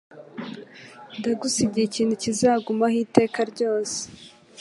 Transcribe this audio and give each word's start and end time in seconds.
Ndagusigiye 1.19 1.85
ikintu 1.87 2.13
kizagumaho 2.23 2.95
iteka 3.05 3.39
ryose 3.51 3.97